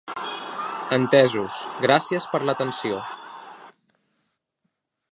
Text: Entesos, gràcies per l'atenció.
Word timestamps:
Entesos, 0.97 1.59
gràcies 1.87 2.27
per 2.33 2.41
l'atenció. 2.49 3.05